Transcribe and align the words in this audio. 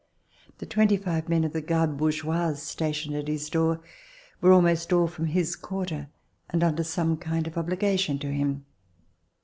The 0.57 0.65
twenty 0.65 0.97
five 0.97 1.29
men 1.29 1.43
of 1.43 1.53
the 1.53 1.61
garde 1.61 1.95
bourgeoise 1.95 2.63
stationed 2.63 3.15
at 3.15 3.27
his 3.27 3.51
door 3.51 3.81
were 4.41 4.51
almost 4.51 4.91
all 4.91 5.05
from 5.05 5.25
his 5.25 5.55
quarter 5.55 6.09
and 6.49 6.63
under 6.63 6.83
some 6.83 7.17
kind 7.17 7.45
of 7.45 7.55
obligation 7.55 8.17
to 8.17 8.31
him. 8.31 8.65